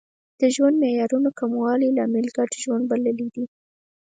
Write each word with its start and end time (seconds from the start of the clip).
د 0.39 0.41
ژوند 0.55 0.75
معیارونو 0.83 1.29
کموالی 1.39 1.89
لامل 1.97 2.25
ګډ 2.37 2.51
ژوند 2.63 2.83
بللی 2.91 3.13
دی 3.33 3.45